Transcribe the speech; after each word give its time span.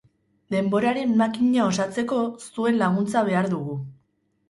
Denboraren 0.55 1.13
makina 1.19 1.61
osatzeko 1.73 2.25
zuen 2.49 2.83
laguntza 2.83 3.27
behar 3.33 3.55
dugo. 3.57 3.83